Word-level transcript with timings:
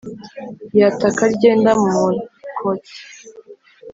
yata 0.79 1.07
karyenda 1.17 1.71
mu 1.81 1.87
mukoki. 1.95 2.95